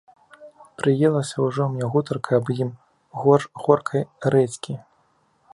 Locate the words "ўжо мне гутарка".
1.49-2.31